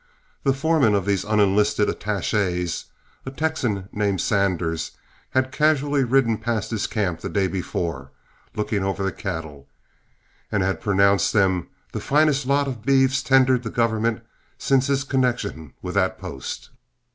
[0.43, 2.85] The foreman of these unenlisted attaches,
[3.23, 4.97] a Texan named Sanders,
[5.29, 8.09] had casually ridden past his camp the day before,
[8.55, 9.67] looking over the cattle,
[10.51, 14.23] and had pronounced them the finest lot of beeves tendered the government
[14.57, 16.71] since his connection with that post.